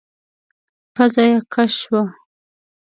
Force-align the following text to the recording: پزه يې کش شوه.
پزه 0.95 1.23
يې 1.29 1.37
کش 1.53 1.71
شوه. 1.81 2.03